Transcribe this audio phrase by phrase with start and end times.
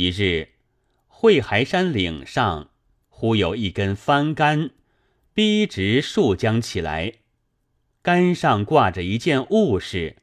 [0.00, 0.50] 一日，
[1.08, 2.70] 惠海山岭上
[3.08, 4.70] 忽有一根帆杆，
[5.34, 7.14] 逼直竖将起来，
[8.00, 10.18] 杆上挂着一件物事。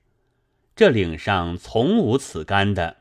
[0.78, 3.00] 这岭上从无此杆的，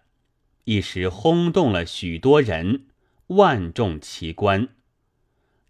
[0.64, 2.86] 一时轰动了许多人，
[3.28, 4.70] 万众奇观。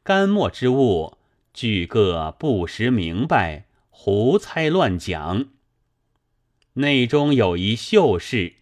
[0.03, 1.19] 干末之物，
[1.53, 5.51] 俱各不识明白，胡猜乱讲。
[6.73, 8.55] 内中有一秀士，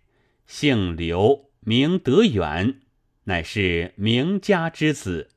[0.48, 2.80] 姓刘，名德远，
[3.24, 5.30] 乃是名家之子，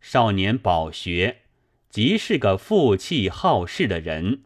[0.00, 1.38] 少年饱学，
[1.90, 4.42] 即是个负气好事的人。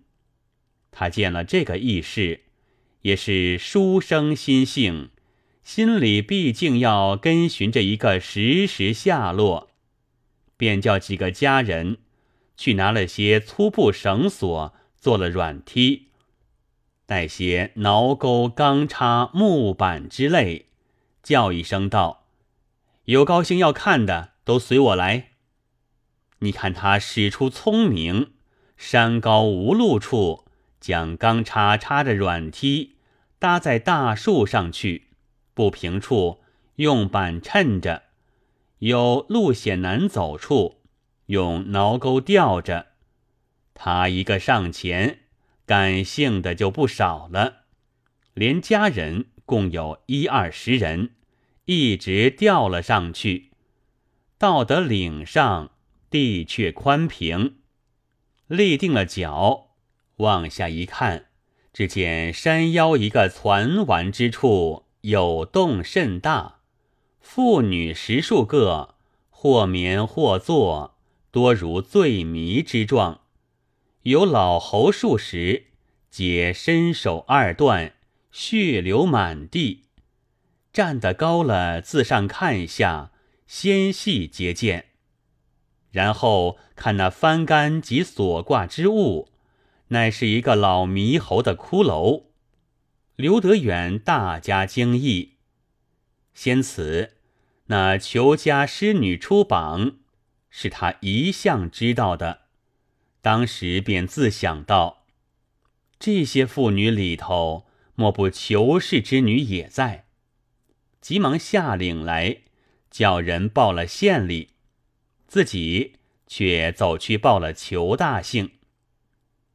[0.91, 2.43] 他见了这个义士。
[3.03, 5.09] 也是书生心性，
[5.65, 9.71] 心里毕竟要跟寻着一个实时下落，
[10.59, 11.97] 便叫几个家人
[12.59, 16.09] 去拿了些粗布绳索，做了软梯，
[17.07, 20.67] 带些挠钩、钢叉、木板之类，
[21.31, 22.27] 叫一声道
[23.07, 25.29] ：“有高兴要看的，都随我来。”
[26.43, 28.33] 你看他使出聪明，
[28.77, 30.45] 山高无路处。
[30.81, 32.97] 将钢叉插着软梯
[33.39, 35.11] 搭在大树上去，
[35.55, 36.41] 不平处
[36.77, 38.03] 用板衬着，
[38.79, 40.81] 有路险难走处
[41.27, 42.87] 用挠钩吊着。
[43.73, 45.21] 他一个上前，
[45.65, 47.67] 感性的就不少了，
[48.35, 51.11] 连家人共有一二十人，
[51.73, 53.51] 一直吊了上去。
[54.37, 55.71] 到得岭上，
[56.11, 57.59] 地却宽平，
[58.49, 59.69] 立定了脚。
[60.17, 61.27] 往下一看，
[61.73, 66.63] 只见山腰一个攒丸之处有洞甚大，
[67.21, 68.97] 妇女十数个，
[69.29, 70.99] 或眠或坐，
[71.31, 73.21] 多如醉迷之状。
[74.03, 75.67] 有老猴数十，
[76.11, 77.95] 皆身手二段，
[78.33, 79.85] 血流满地。
[80.73, 83.11] 站得高了，自上看下，
[83.47, 84.87] 纤细皆见。
[85.91, 89.29] 然后看那翻杆及所挂之物。
[89.89, 92.27] 乃是一个老猕猴的骷髅，
[93.17, 95.39] 刘德远大加惊异。
[96.33, 97.17] 先此
[97.67, 99.97] 那裘家师女出榜，
[100.49, 102.43] 是他一向知道的。
[103.21, 105.05] 当时便自想到，
[105.99, 107.67] 这些妇女里头，
[107.97, 110.07] 莫不裘氏之女也在。
[111.01, 112.39] 急忙下岭来，
[112.91, 114.51] 叫人报了县里，
[115.27, 115.95] 自己
[116.27, 118.51] 却走去报了裘大姓。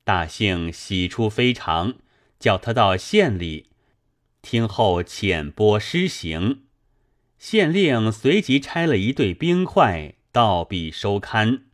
[0.03, 1.95] 大姓喜出非常，
[2.39, 3.69] 叫他到县里
[4.41, 6.63] 听候遣拨施行。
[7.37, 11.65] 县令随即拆了一对冰块到壁收刊，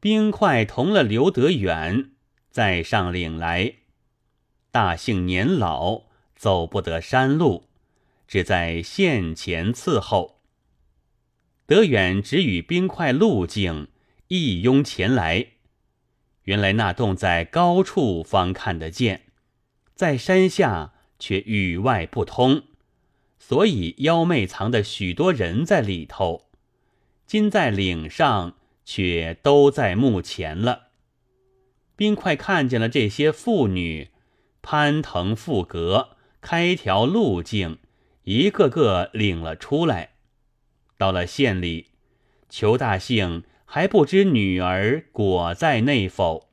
[0.00, 2.10] 冰块同了刘德远，
[2.50, 3.76] 再上岭来。
[4.70, 6.04] 大姓年老，
[6.34, 7.68] 走不得山路，
[8.32, 10.40] 只在县前伺候。
[11.66, 13.88] 德远只与冰块路径，
[14.28, 15.48] 一拥前来。
[16.44, 19.24] 原来那洞在高处方看得见，
[19.94, 22.62] 在山下却与外不通，
[23.38, 26.46] 所以妖媚藏的许多人在里头。
[27.26, 28.54] 今在岭上，
[28.86, 30.84] 却都在墓前了。
[31.94, 34.08] 冰块看见了这些妇女，
[34.62, 37.76] 攀藤附阁，开条路径，
[38.24, 40.10] 一个个领了出来。
[40.96, 41.88] 到了县里，
[42.48, 43.44] 裘大兴。
[43.74, 46.50] 还不知女儿裹在内否？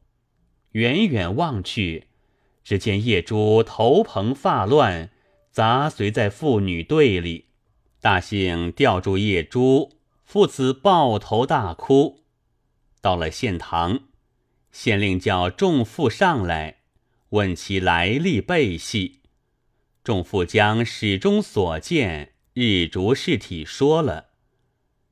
[0.72, 2.07] 远远望去，
[2.63, 5.09] 只见叶珠头蓬发乱，
[5.52, 7.47] 杂随在妇女队里。
[8.00, 12.24] 大兴吊住叶珠，父子抱头大哭。
[13.01, 14.00] 到了县堂，
[14.72, 16.78] 县令叫众妇上来，
[17.31, 19.19] 问其来历背细。
[20.04, 24.28] 众妇将始终所见日逐事体说了。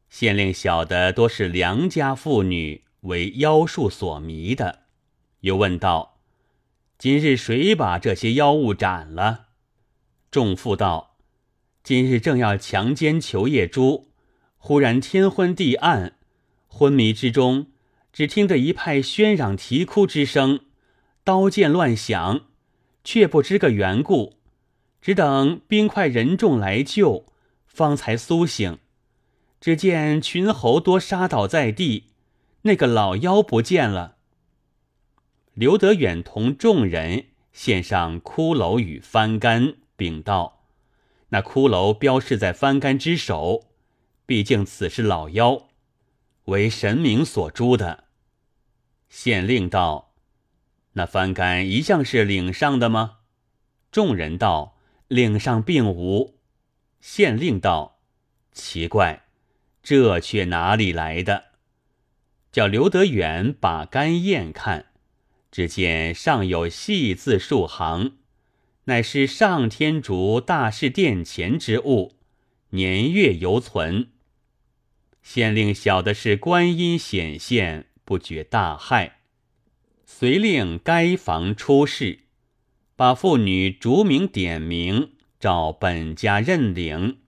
[0.10, 4.84] 县令晓得多是良家妇女为妖术所迷的，
[5.42, 6.20] 又问道
[6.98, 9.48] ：“今日谁把这些妖物斩了？”
[10.32, 11.18] 众妇道
[11.84, 14.12] ：“今日正要强奸裘叶珠，
[14.58, 16.18] 忽然天昏地暗，
[16.68, 17.68] 昏迷之中，
[18.12, 20.62] 只听得一派喧嚷啼哭之声，
[21.24, 22.46] 刀剑乱响，
[23.04, 24.37] 却不知个缘故，
[25.08, 27.28] 只等冰块人众来救，
[27.66, 28.78] 方才苏醒。”
[29.62, 32.08] 只见群猴多杀倒在地，
[32.64, 34.18] 那个老妖不见了。
[35.54, 40.66] 刘德远同众人献上骷髅与翻杆，禀道
[41.32, 43.68] ：“那骷髅标示在翻杆之首，
[44.26, 45.70] 毕竟此是老妖，
[46.48, 48.04] 为神明所诛的。”
[49.08, 50.12] 县令道
[50.94, 53.20] ：“那翻杆一向是岭上的吗？”
[53.90, 54.76] 众人道
[55.08, 56.40] ：“岭上并无。”
[57.02, 58.00] 县令道。
[58.52, 59.28] 奇怪，
[59.84, 61.46] 这却哪里来的？
[62.52, 64.88] 叫刘德远把干验看，
[65.52, 68.18] 只见上有细字数行，
[68.86, 72.16] 乃是上天竺大士殿前之物，
[72.72, 74.08] 年月犹存。
[75.22, 79.12] 县令晓得是观音显现，不觉大骇，
[80.06, 82.22] 遂令该房出事，
[82.98, 87.20] 把妇女逐名点名，照本家认领。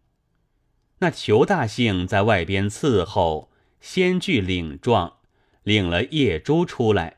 [0.98, 5.18] 那裘大姓在外边伺候，先具领状，
[5.62, 7.18] 领了夜珠出来，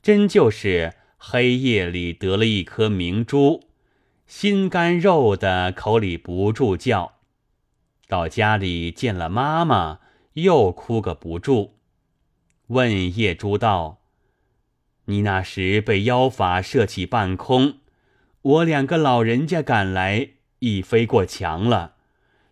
[0.00, 3.64] 真就是黑夜里得了一颗明珠，
[4.28, 7.14] 心肝肉的，口里不住叫。
[8.06, 9.98] 到家里见了妈妈，
[10.34, 11.74] 又哭个不住。
[12.68, 13.97] 问叶珠道
[15.08, 17.78] ：“你那时被妖法射起半空，
[18.40, 21.96] 我两个老人家赶来，已飞过墙了。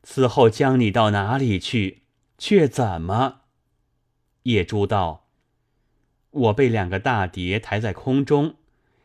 [0.03, 2.03] 此后将你到哪里去？
[2.37, 3.41] 却怎么？”
[4.45, 5.29] 叶珠道
[6.31, 8.57] ：“我被两个大蝶抬在空中，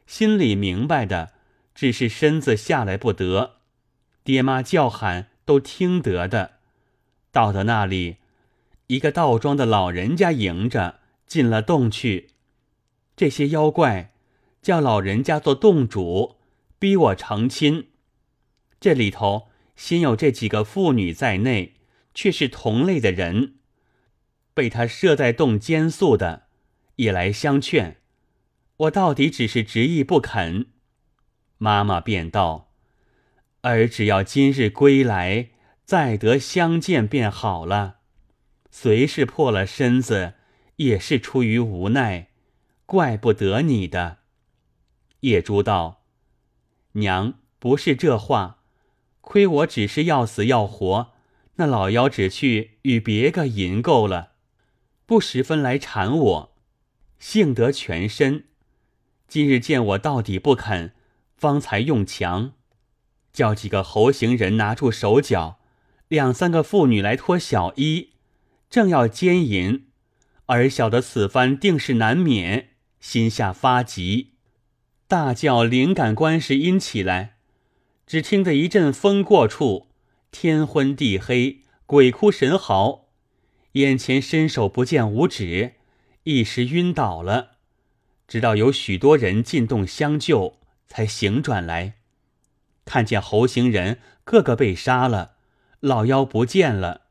[0.06, 1.34] 心里明白的，
[1.74, 3.58] 只是身子下来不得。
[4.24, 6.60] 爹妈叫喊。”都听得的，
[7.32, 8.18] 到了那里，
[8.88, 12.30] 一个道庄的老人家迎着进了洞去。
[13.22, 14.16] 这些妖怪
[14.64, 16.38] 叫老人家做洞主，
[16.80, 17.90] 逼我成亲。
[18.80, 21.76] 这里头先有这几个妇女在内，
[22.16, 23.58] 却是同类的人，
[24.56, 26.48] 被他设在洞监宿的，
[26.96, 27.98] 也来相劝。
[28.78, 30.72] 我到底只是执意不肯。
[31.60, 32.72] 妈妈便道。
[33.62, 35.52] 儿只要今日归来，
[35.86, 37.98] 再得相见便好了。
[38.72, 40.34] 虽是破了身子，
[40.78, 42.30] 也是出于无奈，
[42.92, 44.18] 怪不得你的。
[45.22, 46.04] 叶珠道
[47.00, 48.64] ：“娘不是这话，
[49.22, 51.14] 亏我只是要死要活，
[51.56, 54.34] 那老妖只去与别个淫够了，
[55.06, 56.56] 不十分来缠我，
[57.18, 58.44] 幸得全身。
[59.26, 60.92] 今日见我到底不肯，
[61.38, 62.52] 方才用强。”
[63.32, 65.62] 叫几个猴行人拿住手脚，
[66.10, 68.10] 两三个妇女来脱小衣，
[68.70, 69.86] 正要奸淫，
[70.48, 72.71] 儿晓得此番定是难免，
[73.02, 74.36] 心下发急，
[75.08, 77.36] 大叫灵感观世音起来。
[78.08, 79.88] 只听得一阵风过处，
[80.32, 83.08] 天昏地黑，鬼哭神嚎，
[83.74, 85.74] 眼前伸手不见五指，
[86.24, 87.58] 一时晕倒了。
[88.28, 91.96] 直到有许多人进洞相救，才醒转来。
[92.86, 95.36] 看见猴行人个个被杀了，
[95.80, 97.08] 老妖不见了，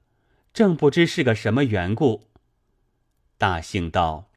[0.53, 2.29] 正不知是个什么缘故。
[3.37, 4.30] 大兴道：“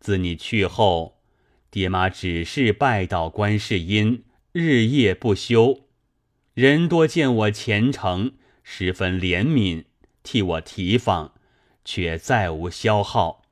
[0.00, 1.20] 自你去后，
[1.70, 5.82] 爹妈只是拜倒观世音，日夜不休。
[6.54, 8.32] 人多见我虔诚，
[8.62, 9.84] 十分怜悯，
[10.22, 11.34] 替我提防，
[11.84, 13.42] 却再无消耗。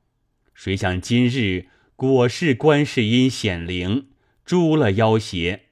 [0.53, 4.07] 谁想今日果是观世音显灵，
[4.43, 5.67] 诛了妖邪。”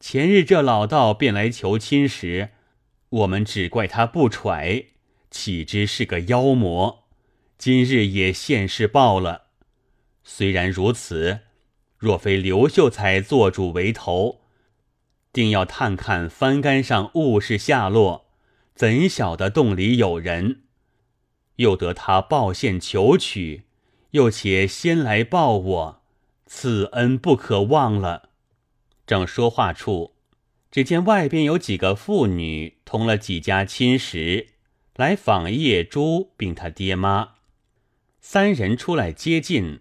[0.00, 2.50] 前日这老道便来求亲时，
[3.08, 4.88] 我们只怪他不揣，
[5.30, 7.04] 岂知是个妖魔。
[7.56, 9.43] 今日也现世报了。
[10.24, 11.40] 虽然如此，
[11.98, 14.40] 若非刘秀才做主为头，
[15.32, 18.24] 定要探看翻杆上物事下落。
[18.74, 20.62] 怎晓得洞里有人？
[21.56, 23.62] 又得他报信求取，
[24.10, 26.02] 又且先来报我，
[26.46, 28.30] 此恩不可忘了。
[29.06, 30.14] 正说话处，
[30.72, 34.48] 只见外边有几个妇女同了几家亲识
[34.96, 37.34] 来访叶珠，并他爹妈
[38.20, 39.80] 三人出来接近，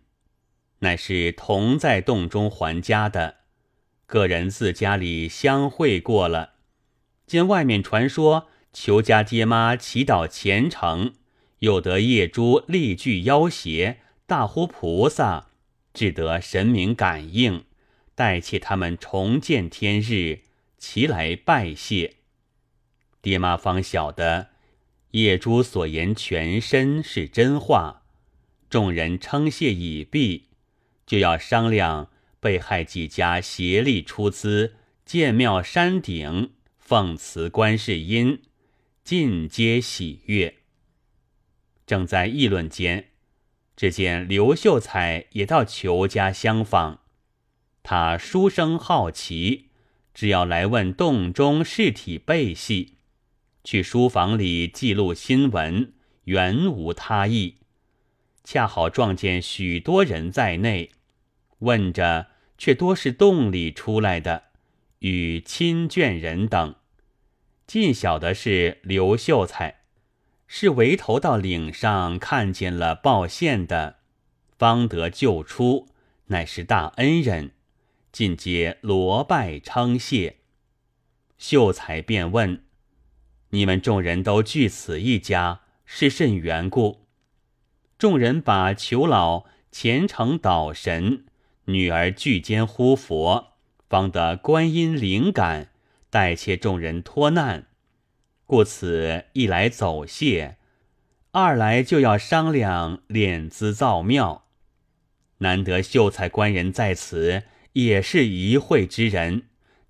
[0.84, 3.38] 乃是同在洞中还家的，
[4.06, 6.56] 个人自家里相会过了。
[7.26, 11.14] 见外面传说裘家爹妈祈祷虔诚，
[11.60, 15.48] 又得夜珠力拒妖邪，大呼菩萨，
[15.94, 17.64] 只得神明感应。
[18.14, 20.42] 待妾他们重见天日，
[20.78, 22.16] 齐来拜谢。
[23.22, 24.50] 爹妈方晓得
[25.12, 28.04] 夜珠所言全身是真话，
[28.70, 30.50] 众人称谢已毕，
[31.06, 38.42] 就要商量被害几家协力出资建庙山顶，奉辞观世音，
[39.04, 40.56] 尽皆喜悦。
[41.86, 43.10] 正在议论间，
[43.76, 47.02] 只见刘秀才也到裘家相访。
[47.84, 49.70] 他书生好奇，
[50.14, 52.94] 只要来问洞中尸体背细，
[53.64, 55.92] 去书房里记录新闻，
[56.24, 57.58] 原无他意。
[58.44, 60.92] 恰好撞见许多人在内，
[61.60, 64.44] 问着却多是洞里出来的，
[65.00, 66.76] 与亲眷人等。
[67.66, 69.82] 近晓的是刘秀才，
[70.48, 74.00] 是围头到岭上看见了报县的，
[74.58, 75.88] 方得救出，
[76.28, 77.52] 乃是大恩人，
[78.12, 80.38] 尽皆罗拜称谢。
[81.38, 82.66] 秀才便问
[83.52, 87.03] ：“你们众人都聚此一家，是甚缘故？”
[88.04, 91.24] 众人把求老虔诚祷神，
[91.68, 93.54] 女儿拒奸呼佛，
[93.88, 95.70] 方得观音灵感，
[96.10, 97.68] 代切众人脱难，
[98.46, 100.58] 故此一来走谢，
[101.32, 104.44] 二来就要商量敛资造庙。
[105.38, 109.44] 难得秀才官人在此，也是一会之人，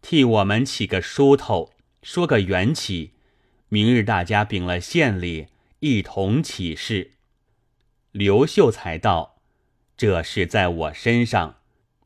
[0.03, 1.71] 替我们起个梳头，
[2.03, 3.13] 说个缘起。
[3.69, 5.47] 明日大家禀了县里，
[5.79, 7.09] 一同起事。
[8.13, 9.41] 刘秀才道
[9.97, 11.55] ：“这事在我身上，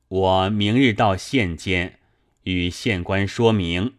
[0.07, 1.99] 我明日到县间
[2.43, 3.95] 与县官说明。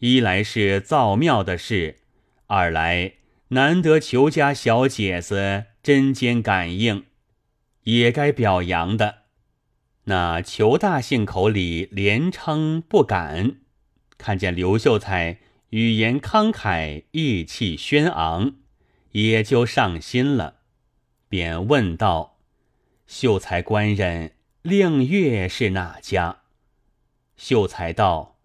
[0.00, 2.00] 一来是造庙的事，
[2.48, 3.14] 二来
[3.48, 7.06] 难得裘家小姐子针尖感应，
[7.84, 9.20] 也该表扬的。
[10.04, 13.56] 那裘大姓口里连称不敢，
[14.18, 15.38] 看见刘秀才
[15.70, 18.56] 语言慷慨，意气轩昂，
[19.12, 20.56] 也就上心了。”
[21.28, 22.38] 便问道
[23.06, 24.32] ：“秀才官人，
[24.62, 26.38] 令月是哪家？”
[27.36, 28.36] 秀才道：“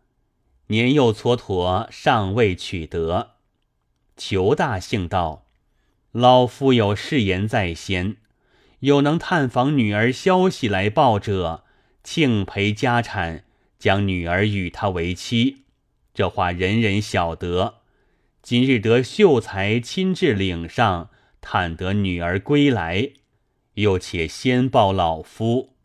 [0.68, 3.36] 年幼蹉跎，尚未取得。”
[4.18, 5.46] 裘大姓道
[6.12, 8.18] ：“老夫有誓言在先，
[8.80, 11.64] 有能探访女儿消息来报者，
[12.04, 13.46] 庆赔家产，
[13.80, 15.64] 将女儿与他为妻。
[16.14, 17.76] 这话人人晓得。
[18.42, 21.10] 今日得秀才亲至岭上。”
[21.44, 23.12] 探得女儿归来，
[23.74, 25.76] 又且先报老夫，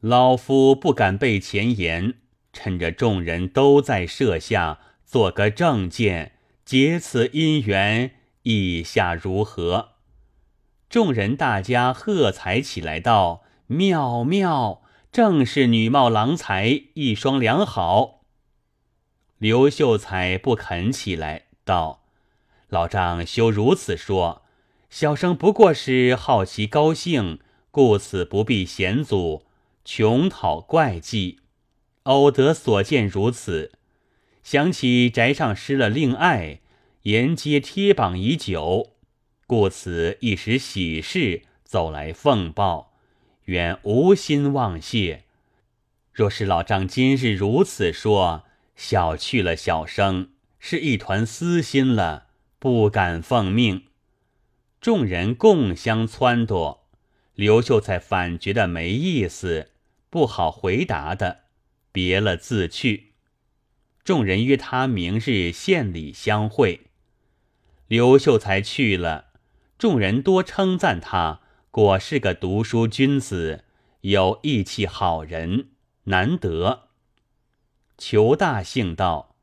[0.00, 2.14] 老夫不敢背前言，
[2.52, 6.32] 趁着众人都在舍下，做个证件，
[6.64, 9.90] 结此姻缘，意下如何？
[10.90, 18.24] 众人大家喝彩起来，道：“妙妙，正是女貌郎才，一双良好。”
[19.38, 22.02] 刘秀才不肯起来，道
[22.68, 24.42] ：“老丈休如此说。”
[24.90, 27.40] 小生不过是好奇高兴，
[27.70, 29.44] 故此不必险阻，
[29.84, 31.40] 穷讨怪计。
[32.04, 33.72] 偶得所见如此，
[34.42, 36.60] 想起宅上失了令爱，
[37.02, 38.94] 沿街贴榜已久，
[39.46, 42.94] 故此一时喜事走来奉报，
[43.44, 45.24] 原无心忘谢。
[46.14, 52.28] 若是老丈今日如此说，小去了小生，是一团私心了，
[52.58, 53.87] 不敢奉命。
[54.80, 56.78] 众人共相撺掇，
[57.34, 59.72] 刘秀才反觉得没意思，
[60.08, 61.40] 不好回答的，
[61.90, 63.14] 别了自去。
[64.04, 66.82] 众人约他明日县里相会。
[67.88, 69.32] 刘秀才去了，
[69.76, 71.40] 众人多称赞他，
[71.72, 73.64] 果是个读书君子，
[74.02, 75.70] 有义气好人，
[76.04, 76.88] 难得。
[77.98, 79.34] 裘大姓道：“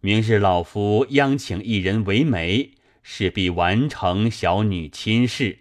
[0.00, 2.74] 明日老夫央请一人为媒。”
[3.10, 5.60] 势必完成小女亲事。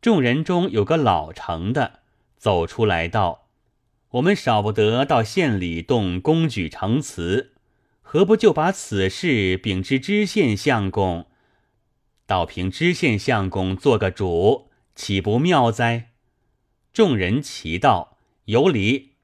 [0.00, 2.00] 众人中有个老成的
[2.36, 3.48] 走出来道
[4.10, 7.54] ：“我们少不得到县里动公举呈词，
[8.00, 11.26] 何不就把此事禀知知县相公？
[12.26, 16.12] 倒凭知县相公做个主，岂不妙哉？”
[16.94, 19.14] 众人齐道：“有理。”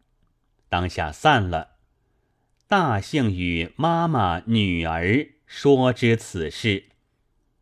[0.69, 1.77] 当下散了。
[2.67, 6.87] 大姓与妈妈、女儿说知此事。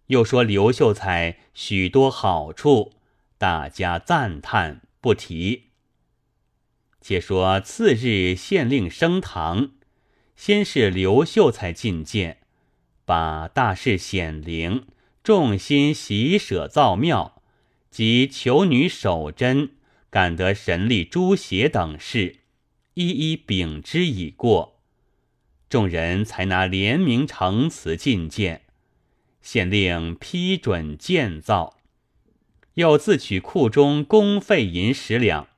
[0.09, 2.93] 又说刘秀才许多好处，
[3.39, 5.71] 大家赞叹不提。
[7.01, 9.71] 且说次日县令升堂，
[10.37, 12.39] 先是刘秀才觐见，
[13.05, 14.87] 把大事显灵，
[15.23, 17.43] 众心喜舍造庙，
[17.91, 19.71] 及求女守贞，
[20.11, 22.41] 感得神力诸邪等事，
[22.95, 24.81] 一一禀之已过。
[25.69, 28.64] 众人才拿联名呈词觐见。
[29.45, 31.77] 县令批准建造，
[32.75, 35.49] 又自取库中公费银十两，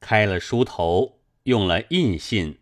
[0.00, 2.58] 开了书头，用了印信，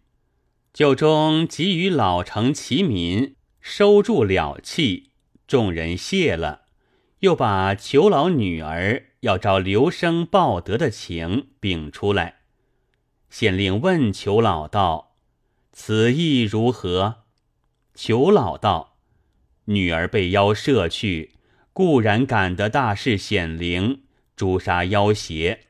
[0.73, 5.11] 就中给予老城齐民收住了契。
[5.49, 6.63] 众人谢了，
[7.19, 12.43] 又把裘老女儿要招刘生报德的情禀出来。
[13.29, 15.17] 县令问裘老道
[15.73, 17.25] ：“此意如何？”
[17.93, 18.94] 裘老道。
[19.67, 21.33] 女儿被妖摄去，
[21.73, 24.03] 固然感得大事显灵，
[24.37, 25.61] 诛杀妖邪。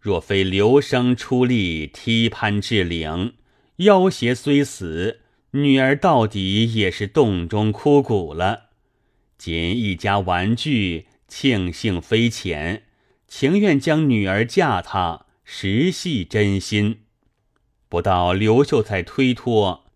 [0.00, 3.34] 若非刘生出力踢攀至岭，
[3.76, 5.20] 妖邪虽死，
[5.52, 8.70] 女儿到底也是洞中枯骨了。
[9.38, 12.84] 仅一家玩具，庆幸非浅，
[13.26, 17.00] 情愿将女儿嫁他，实系真心。
[17.88, 19.86] 不到刘秀才推脱，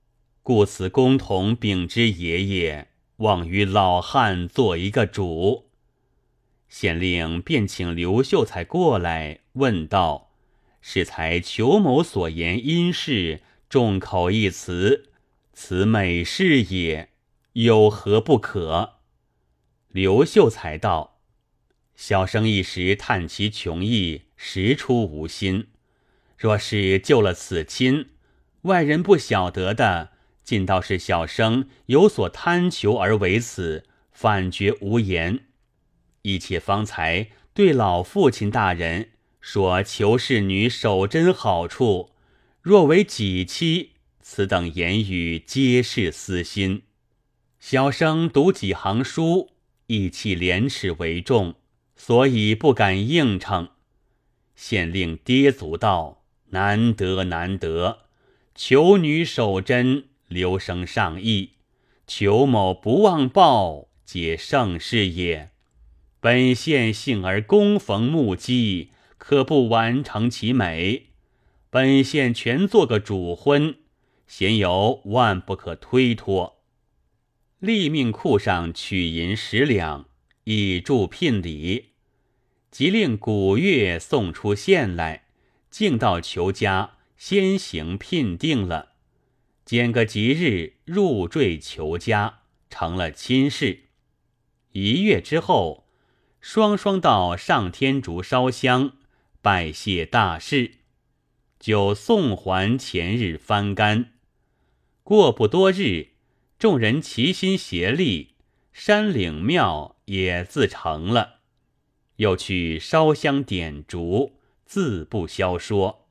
[0.42, 5.70] 故此公同禀之爷爷，望与老汉做一个主。
[6.68, 10.30] 县令便请刘秀才过来，问道
[10.82, 15.10] ：“是才裘某所言因事，众口一词，
[15.52, 17.08] 此美事也，
[17.54, 18.96] 有何不可？”
[19.88, 21.18] 刘秀才道
[21.96, 25.68] ：“小生一时叹其穷意，实出无心。
[26.36, 28.10] 若是救了此亲，
[28.62, 30.12] 外人不晓得的，
[30.48, 35.40] 尽道是小生有所贪求而为此，反觉无言。
[36.22, 39.10] 一且方才对老父亲大人
[39.42, 42.12] 说求侍女守贞好处，
[42.62, 43.90] 若为己妻，
[44.22, 46.84] 此等言语皆是私心。
[47.60, 49.50] 小生读几行书。”
[49.88, 51.56] 义气廉耻为重，
[51.94, 53.68] 所以不敢应承。
[54.56, 57.98] 县令跌足道：“难得难得，
[58.54, 61.54] 求女守贞，留声上意，
[62.06, 65.50] 求某不忘报，解盛事也。
[66.20, 71.06] 本县幸而恭逢目击，可不完成其美。
[71.70, 73.76] 本县全做个主婚，
[74.26, 76.56] 贤有万不可推脱。”
[77.60, 80.06] 立命库上取银十两，
[80.44, 81.86] 以助聘礼。
[82.70, 85.24] 即令古月送出县来，
[85.70, 88.87] 径到裘家先行聘定了。
[89.68, 92.38] 拣个吉日入赘裘家，
[92.70, 93.80] 成了亲事。
[94.72, 95.86] 一月之后，
[96.40, 98.92] 双双到上天竺烧香
[99.42, 100.76] 拜谢大事，
[101.60, 104.14] 就送还前日翻干。
[105.02, 106.12] 过不多日。
[106.58, 108.36] 众人齐心协力，
[108.72, 111.40] 山岭庙也自成了。
[112.16, 116.08] 又去烧香点烛，自不消说。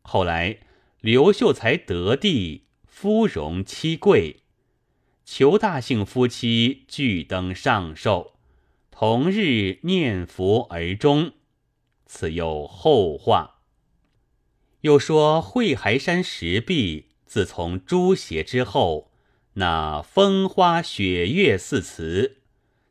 [0.00, 0.60] 后来
[1.06, 4.40] 刘秀才得地，夫荣妻贵，
[5.24, 8.32] 裘大姓夫妻俱登上寿，
[8.90, 11.30] 同日念佛而终。
[12.06, 13.60] 此又后话。
[14.80, 19.12] 又说惠海山石壁，自从朱邪之后。
[19.52, 22.38] 那风花雪月四词，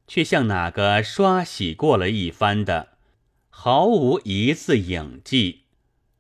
[0.07, 2.93] 却像哪个刷洗过了一番的，
[3.49, 5.63] 毫无一字影迹。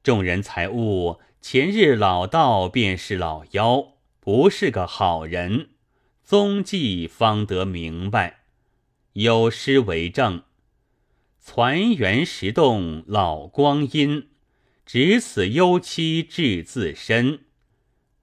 [0.03, 5.69] 众人才悟前日老道便是老妖，不是个好人。
[6.23, 8.45] 踪迹方得明白。
[9.13, 10.41] 有诗为证
[11.37, 14.29] ：“攒园石洞老光阴，
[14.87, 17.41] 只此幽栖至自身。”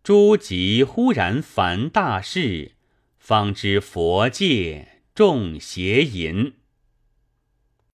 [0.02, 2.72] 诸吉忽然凡大事，
[3.18, 6.54] 方知佛界众邪淫。